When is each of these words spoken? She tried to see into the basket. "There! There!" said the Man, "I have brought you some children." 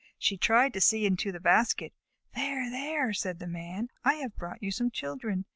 She 0.17 0.35
tried 0.35 0.73
to 0.73 0.81
see 0.81 1.05
into 1.05 1.31
the 1.31 1.39
basket. 1.39 1.93
"There! 2.33 2.71
There!" 2.71 3.13
said 3.13 3.37
the 3.37 3.45
Man, 3.45 3.89
"I 4.03 4.15
have 4.15 4.35
brought 4.35 4.63
you 4.63 4.71
some 4.71 4.89
children." 4.89 5.45